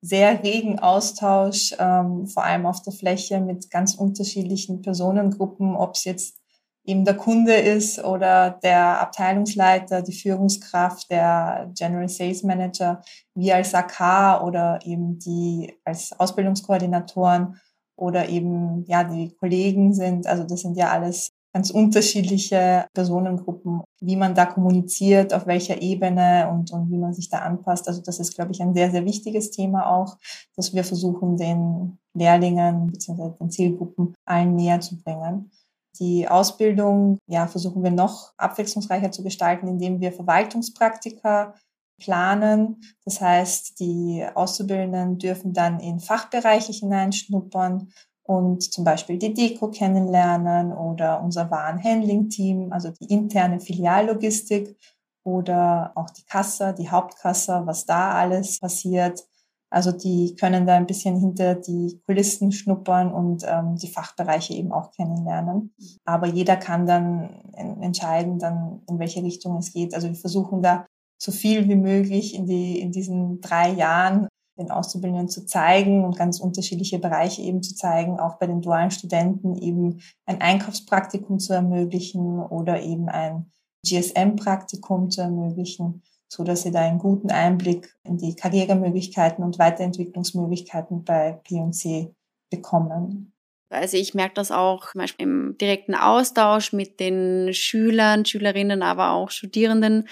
[0.00, 6.04] sehr regen Austausch, ähm, vor allem auf der Fläche mit ganz unterschiedlichen Personengruppen, ob es
[6.04, 6.36] jetzt
[6.84, 13.00] eben der Kunde ist oder der Abteilungsleiter, die Führungskraft, der General Sales Manager,
[13.34, 17.58] wir als AK oder eben die als Ausbildungskoordinatoren
[17.96, 20.26] oder eben ja die Kollegen sind.
[20.26, 26.50] Also das sind ja alles ganz unterschiedliche Personengruppen, wie man da kommuniziert, auf welcher Ebene
[26.50, 27.86] und, und wie man sich da anpasst.
[27.86, 30.18] Also das ist, glaube ich, ein sehr, sehr wichtiges Thema auch,
[30.56, 33.30] dass wir versuchen, den Lehrlingen bzw.
[33.40, 35.52] den Zielgruppen allen näher zu bringen.
[36.00, 41.54] Die Ausbildung, ja, versuchen wir noch abwechslungsreicher zu gestalten, indem wir Verwaltungspraktika
[42.00, 42.82] planen.
[43.04, 47.92] Das heißt, die Auszubildenden dürfen dann in Fachbereiche hineinschnuppern
[48.26, 54.76] und zum Beispiel die Deko kennenlernen oder unser Warenhandling-Team, also die interne Filiallogistik
[55.24, 59.24] oder auch die Kasse, die Hauptkasse, was da alles passiert.
[59.70, 64.72] Also die können da ein bisschen hinter die Kulissen schnuppern und ähm, die Fachbereiche eben
[64.72, 65.74] auch kennenlernen.
[66.04, 67.42] Aber jeder kann dann
[67.80, 69.94] entscheiden, dann in welche Richtung es geht.
[69.94, 70.86] Also wir versuchen da
[71.18, 74.28] so viel wie möglich in die in diesen drei Jahren
[74.58, 78.90] den Auszubildenden zu zeigen und ganz unterschiedliche Bereiche eben zu zeigen, auch bei den dualen
[78.90, 83.50] Studenten eben ein Einkaufspraktikum zu ermöglichen oder eben ein
[83.84, 91.04] GSM-Praktikum zu ermöglichen, so dass sie da einen guten Einblick in die Karrieremöglichkeiten und Weiterentwicklungsmöglichkeiten
[91.04, 92.14] bei P&C
[92.50, 93.33] bekommen.
[93.74, 99.10] Also ich merke das auch zum Beispiel im direkten Austausch mit den Schülern, Schülerinnen, aber
[99.10, 100.08] auch Studierenden,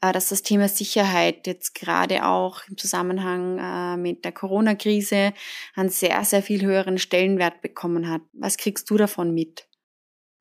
[0.00, 5.32] äh, dass das Thema Sicherheit jetzt gerade auch im Zusammenhang äh, mit der Corona-Krise
[5.74, 8.22] einen sehr, sehr viel höheren Stellenwert bekommen hat.
[8.32, 9.66] Was kriegst du davon mit?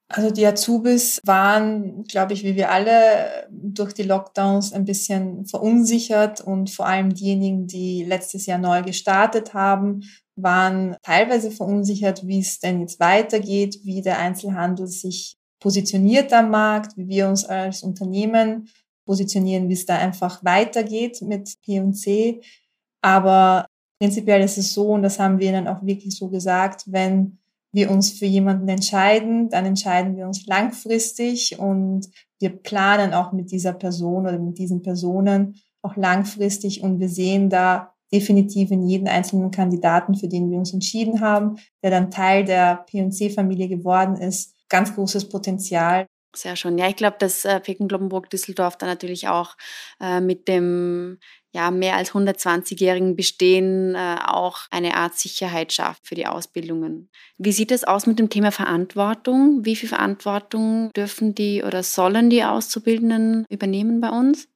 [0.08, 6.42] Also die Azubis waren, glaube ich, wie wir alle durch die Lockdowns ein bisschen verunsichert
[6.42, 10.04] und vor allem diejenigen, die letztes Jahr neu gestartet haben,
[10.36, 16.98] waren teilweise verunsichert, wie es denn jetzt weitergeht, wie der Einzelhandel sich positioniert am Markt,
[16.98, 18.70] wie wir uns als Unternehmen
[19.06, 22.42] positionieren, wie es da einfach weitergeht mit P&C.
[23.02, 23.68] Aber
[24.00, 27.40] prinzipiell ist es so, und das haben wir ihnen auch wirklich so gesagt, wenn
[27.72, 32.08] wir uns für jemanden entscheiden, dann entscheiden wir uns langfristig und
[32.40, 37.50] wir planen auch mit dieser Person oder mit diesen Personen auch langfristig und wir sehen
[37.50, 42.46] da definitiv in jeden einzelnen Kandidaten, für den wir uns entschieden haben, der dann Teil
[42.46, 46.08] der P&C-Familie geworden ist, ganz großes Potenzial.
[46.34, 46.78] Sehr schön.
[46.78, 49.56] Ja, ich glaube, dass äh, Peking-Kloppenburg Düsseldorf da natürlich auch
[50.02, 51.20] äh, mit dem
[51.54, 57.10] ja, mehr als 120-jährigen Bestehen äh, auch eine Art Sicherheit schafft für die Ausbildungen.
[57.38, 59.64] Wie sieht es aus mit dem Thema Verantwortung?
[59.64, 64.50] Wie viel Verantwortung dürfen die oder sollen die Auszubildenden übernehmen bei uns?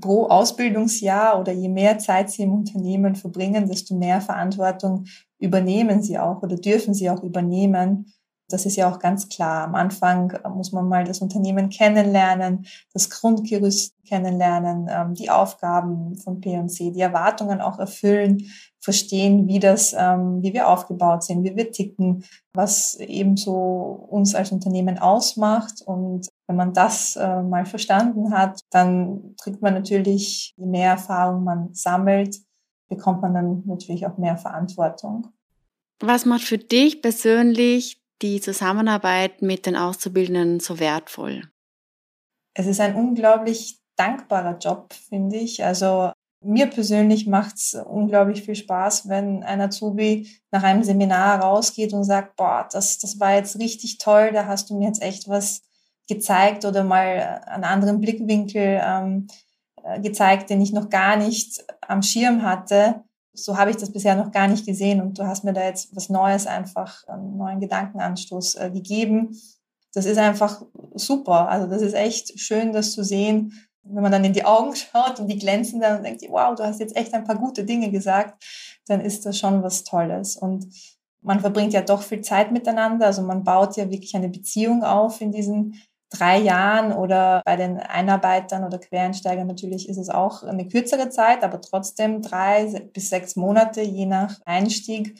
[0.00, 5.04] Pro Ausbildungsjahr oder je mehr Zeit sie im Unternehmen verbringen, desto mehr Verantwortung
[5.38, 8.12] übernehmen sie auch oder dürfen sie auch übernehmen.
[8.48, 9.64] Das ist ja auch ganz klar.
[9.64, 16.40] Am Anfang muss man mal das Unternehmen kennenlernen, das Grundgerüst kennenlernen, ähm, die Aufgaben von
[16.40, 18.44] P&C, die Erwartungen auch erfüllen,
[18.78, 24.34] verstehen, wie das, ähm, wie wir aufgebaut sind, wie wir ticken, was eben so uns
[24.34, 30.54] als Unternehmen ausmacht und wenn man das äh, mal verstanden hat, dann kriegt man natürlich,
[30.56, 32.36] je mehr Erfahrung man sammelt,
[32.88, 35.28] bekommt man dann natürlich auch mehr Verantwortung.
[36.00, 41.42] Was macht für dich persönlich die Zusammenarbeit mit den Auszubildenden so wertvoll?
[42.54, 45.64] Es ist ein unglaublich dankbarer Job, finde ich.
[45.64, 46.12] Also
[46.44, 52.04] mir persönlich macht es unglaublich viel Spaß, wenn ein Azubi nach einem Seminar rausgeht und
[52.04, 55.62] sagt, boah, das, das war jetzt richtig toll, da hast du mir jetzt echt was
[56.08, 59.26] gezeigt oder mal einen anderen Blickwinkel ähm,
[59.82, 63.02] äh, gezeigt, den ich noch gar nicht am Schirm hatte.
[63.32, 65.94] So habe ich das bisher noch gar nicht gesehen und du hast mir da jetzt
[65.96, 69.36] was Neues einfach, einen neuen Gedankenanstoß äh, gegeben.
[69.94, 70.62] Das ist einfach
[70.94, 71.48] super.
[71.48, 75.18] Also das ist echt schön, das zu sehen, wenn man dann in die Augen schaut
[75.20, 77.90] und die glänzen dann und denkt, wow, du hast jetzt echt ein paar gute Dinge
[77.90, 78.42] gesagt,
[78.86, 80.36] dann ist das schon was Tolles.
[80.36, 80.66] Und
[81.22, 83.06] man verbringt ja doch viel Zeit miteinander.
[83.06, 85.80] Also man baut ja wirklich eine Beziehung auf in diesen
[86.12, 91.42] drei Jahren oder bei den Einarbeitern oder Quereinsteigern natürlich ist es auch eine kürzere Zeit,
[91.42, 95.18] aber trotzdem drei bis sechs Monate, je nach Einstieg,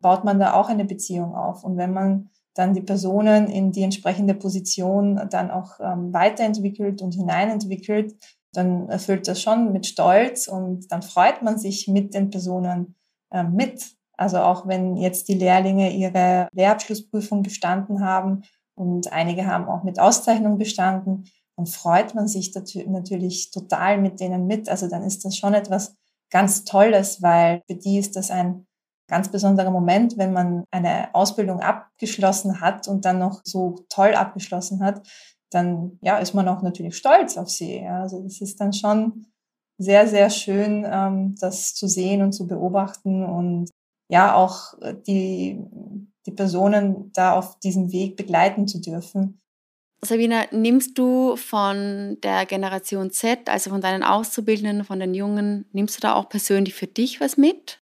[0.00, 1.62] baut man da auch eine Beziehung auf.
[1.62, 7.14] Und wenn man dann die Personen in die entsprechende Position dann auch ähm, weiterentwickelt und
[7.14, 8.14] hineinentwickelt,
[8.52, 12.96] dann erfüllt das schon mit Stolz und dann freut man sich mit den Personen
[13.30, 13.92] äh, mit.
[14.16, 18.42] Also auch wenn jetzt die Lehrlinge ihre Lehrabschlussprüfung bestanden haben,
[18.80, 21.24] und einige haben auch mit Auszeichnung bestanden,
[21.56, 22.54] dann freut man sich
[22.86, 24.70] natürlich total mit denen mit.
[24.70, 25.94] Also dann ist das schon etwas
[26.30, 28.66] ganz Tolles, weil für die ist das ein
[29.06, 34.82] ganz besonderer Moment, wenn man eine Ausbildung abgeschlossen hat und dann noch so toll abgeschlossen
[34.82, 35.06] hat,
[35.50, 37.80] dann ja, ist man auch natürlich stolz auf sie.
[37.80, 38.02] Ja.
[38.02, 39.26] Also das ist dann schon
[39.76, 43.68] sehr, sehr schön, ähm, das zu sehen und zu beobachten und
[44.08, 44.74] ja, auch
[45.06, 45.62] die
[46.26, 49.40] die Personen da auf diesem Weg begleiten zu dürfen.
[50.02, 55.96] Sabina, nimmst du von der Generation Z, also von deinen Auszubildenden, von den Jungen, nimmst
[55.96, 57.82] du da auch persönlich für dich was mit?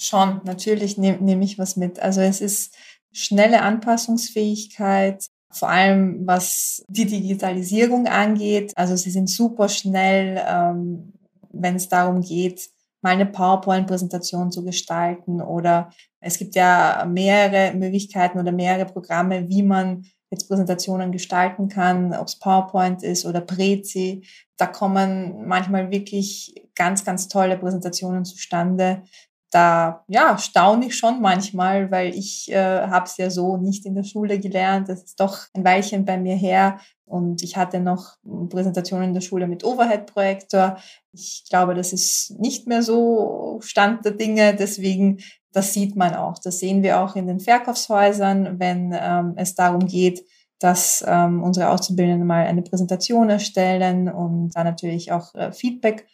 [0.00, 1.98] Schon, natürlich nehme nehm ich was mit.
[1.98, 2.74] Also es ist
[3.12, 8.72] schnelle Anpassungsfähigkeit, vor allem was die Digitalisierung angeht.
[8.76, 11.12] Also sie sind super schnell, ähm,
[11.50, 12.70] wenn es darum geht,
[13.02, 19.62] mal eine PowerPoint-Präsentation zu gestalten oder es gibt ja mehrere Möglichkeiten oder mehrere Programme, wie
[19.62, 24.26] man jetzt Präsentationen gestalten kann, ob es PowerPoint ist oder Prezi.
[24.56, 29.02] Da kommen manchmal wirklich ganz, ganz tolle Präsentationen zustande.
[29.50, 33.94] Da ja, staune ich schon manchmal, weil ich äh, habe es ja so nicht in
[33.94, 34.90] der Schule gelernt.
[34.90, 36.78] Das ist doch ein Weilchen bei mir her.
[37.08, 38.16] Und ich hatte noch
[38.50, 40.78] Präsentationen in der Schule mit Overhead-Projektor.
[41.12, 44.54] Ich glaube, das ist nicht mehr so Stand der Dinge.
[44.54, 45.18] Deswegen,
[45.52, 46.38] das sieht man auch.
[46.38, 50.24] Das sehen wir auch in den Verkaufshäusern, wenn ähm, es darum geht,
[50.58, 56.06] dass ähm, unsere Auszubildenden mal eine Präsentation erstellen und da natürlich auch äh, Feedback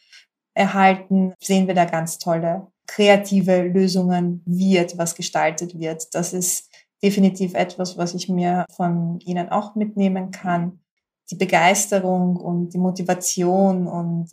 [0.54, 6.14] erhalten, sehen wir da ganz tolle kreative Lösungen, wie etwas gestaltet wird.
[6.14, 6.70] Das ist
[7.02, 10.80] definitiv etwas, was ich mir von Ihnen auch mitnehmen kann.
[11.30, 14.30] Die Begeisterung und die Motivation und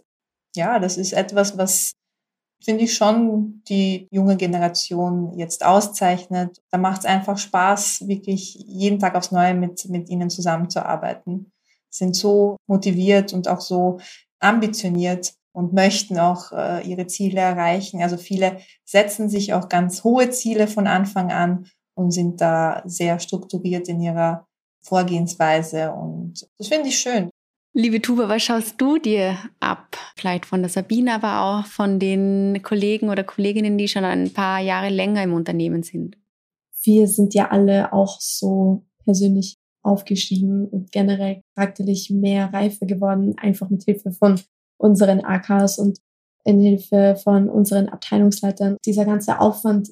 [0.55, 1.93] ja, das ist etwas, was
[2.63, 6.61] finde ich schon die junge Generation jetzt auszeichnet.
[6.69, 11.51] Da macht es einfach Spaß, wirklich jeden Tag aufs Neue mit, mit ihnen zusammenzuarbeiten.
[11.89, 13.99] Sind so motiviert und auch so
[14.39, 18.01] ambitioniert und möchten auch äh, ihre Ziele erreichen.
[18.01, 23.19] Also viele setzen sich auch ganz hohe Ziele von Anfang an und sind da sehr
[23.19, 24.47] strukturiert in ihrer
[24.81, 27.29] Vorgehensweise und das finde ich schön.
[27.73, 29.95] Liebe Tuba, was schaust du dir ab?
[30.17, 34.59] Vielleicht von der Sabine, aber auch von den Kollegen oder Kolleginnen, die schon ein paar
[34.59, 36.17] Jahre länger im Unternehmen sind.
[36.83, 43.69] Wir sind ja alle auch so persönlich aufgestiegen und generell charakterlich mehr reifer geworden, einfach
[43.69, 44.39] mit Hilfe von
[44.77, 45.99] unseren AKs und
[46.43, 48.77] in Hilfe von unseren Abteilungsleitern.
[48.85, 49.91] Dieser ganze Aufwand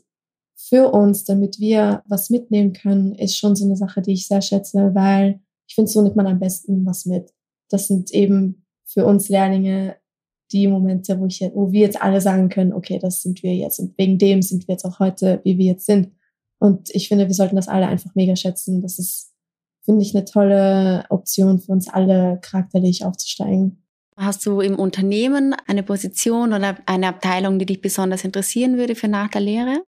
[0.67, 4.41] für uns, damit wir was mitnehmen können, ist schon so eine Sache, die ich sehr
[4.41, 7.33] schätze, weil ich finde, so nimmt man am besten was mit.
[7.69, 9.95] Das sind eben für uns Lehrlinge
[10.51, 13.79] die Momente, wo ich, wo wir jetzt alle sagen können, okay, das sind wir jetzt
[13.79, 16.11] und wegen dem sind wir jetzt auch heute, wie wir jetzt sind.
[16.59, 18.81] Und ich finde, wir sollten das alle einfach mega schätzen.
[18.81, 19.31] Das ist,
[19.85, 23.83] finde ich, eine tolle Option für uns alle, charakterlich aufzusteigen.
[24.17, 29.07] Hast du im Unternehmen eine Position oder eine Abteilung, die dich besonders interessieren würde für
[29.07, 29.83] nach der Lehre?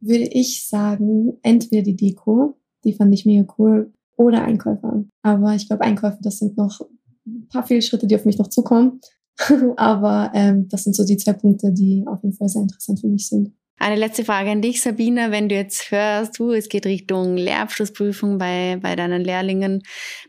[0.00, 5.04] Würde ich sagen, entweder die Deko, die fand ich mega cool, oder Einkäufer.
[5.22, 6.80] Aber ich glaube, Einkäufer, das sind noch
[7.26, 9.00] ein paar Fehlschritte, die auf mich noch zukommen.
[9.76, 13.08] Aber ähm, das sind so die zwei Punkte, die auf jeden Fall sehr interessant für
[13.08, 13.52] mich sind.
[13.78, 15.30] Eine letzte Frage an dich, Sabina.
[15.30, 19.82] Wenn du jetzt hörst, du, es geht Richtung Lehrabschlussprüfung bei, bei deinen Lehrlingen,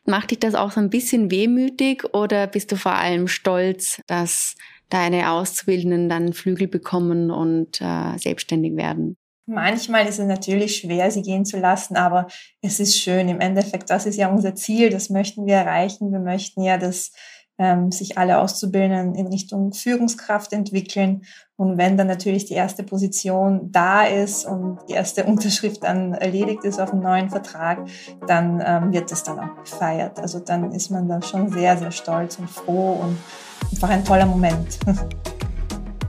[0.06, 4.56] macht dich das auch so ein bisschen wehmütig oder bist du vor allem stolz, dass
[4.88, 9.18] deine Auszubildenden dann Flügel bekommen und äh, selbstständig werden?
[9.52, 12.28] Manchmal ist es natürlich schwer, sie gehen zu lassen, aber
[12.62, 13.28] es ist schön.
[13.28, 16.14] Im Endeffekt, das ist ja unser Ziel, das möchten wir erreichen.
[16.14, 17.12] Wir möchten ja, dass
[17.58, 21.24] ähm, sich alle Auszubildenden in Richtung Führungskraft entwickeln.
[21.58, 26.64] Und wenn dann natürlich die erste Position da ist und die erste Unterschrift dann erledigt
[26.64, 27.86] ist auf einen neuen Vertrag,
[28.26, 30.18] dann ähm, wird das dann auch gefeiert.
[30.18, 33.18] Also dann ist man da schon sehr, sehr stolz und froh und
[33.70, 34.80] einfach ein toller Moment.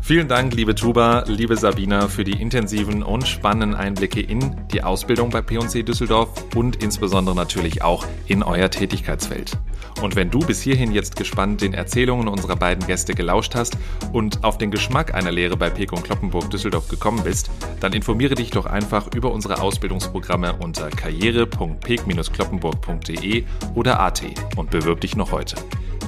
[0.04, 5.30] Vielen Dank, liebe Tuba, liebe Sabina, für die intensiven und spannenden Einblicke in die Ausbildung
[5.30, 9.56] bei P&C Düsseldorf und insbesondere natürlich auch in euer Tätigkeitsfeld.
[10.02, 13.78] Und wenn du bis hierhin jetzt gespannt den Erzählungen unserer beiden Gäste gelauscht hast
[14.12, 18.50] und auf den Geschmack einer Lehre bei Pekon Kloppenburg Düsseldorf gekommen bist, dann informiere dich
[18.50, 23.44] doch einfach über unsere Ausbildungsprogramme unter karriere.pek-kloppenburg.de
[23.76, 24.24] oder AT
[24.56, 25.54] und bewirb dich noch heute.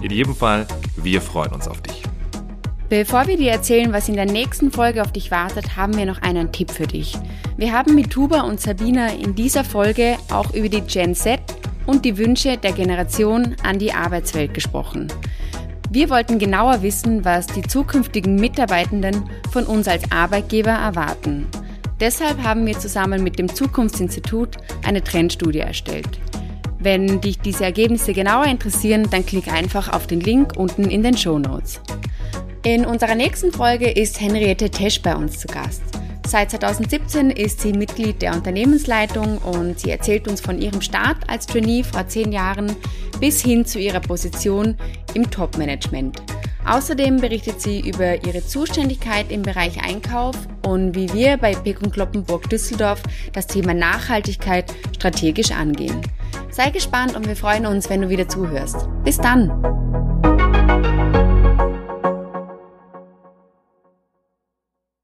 [0.02, 2.02] In jedem Fall, wir freuen uns auf dich.
[2.90, 6.20] Bevor wir dir erzählen, was in der nächsten Folge auf dich wartet, haben wir noch
[6.20, 7.16] einen Tipp für dich.
[7.56, 11.40] Wir haben mit Tuba und Sabina in dieser Folge auch über die Gen Z
[11.86, 15.08] und die Wünsche der Generation an die Arbeitswelt gesprochen.
[15.90, 21.46] Wir wollten genauer wissen, was die zukünftigen Mitarbeitenden von uns als Arbeitgeber erwarten.
[22.00, 26.18] Deshalb haben wir zusammen mit dem Zukunftsinstitut eine Trendstudie erstellt.
[26.80, 31.16] Wenn dich diese Ergebnisse genauer interessieren, dann klick einfach auf den Link unten in den
[31.16, 31.80] Show Notes.
[32.66, 35.82] In unserer nächsten Folge ist Henriette Tesch bei uns zu Gast.
[36.26, 41.44] Seit 2017 ist sie Mitglied der Unternehmensleitung und sie erzählt uns von ihrem Start als
[41.44, 42.74] Trainee vor zehn Jahren
[43.20, 44.78] bis hin zu ihrer Position
[45.12, 46.22] im Top-Management.
[46.66, 50.34] Außerdem berichtet sie über ihre Zuständigkeit im Bereich Einkauf
[50.66, 53.02] und wie wir bei Pekun Kloppenburg Düsseldorf
[53.34, 56.00] das Thema Nachhaltigkeit strategisch angehen.
[56.50, 58.88] Sei gespannt und wir freuen uns, wenn du wieder zuhörst.
[59.04, 59.52] Bis dann!